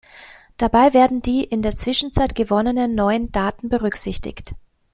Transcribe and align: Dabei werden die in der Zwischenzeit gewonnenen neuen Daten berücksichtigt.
Dabei 0.57 0.95
werden 0.95 1.21
die 1.21 1.43
in 1.43 1.61
der 1.61 1.75
Zwischenzeit 1.75 2.33
gewonnenen 2.33 2.95
neuen 2.95 3.31
Daten 3.31 3.69
berücksichtigt. 3.69 4.55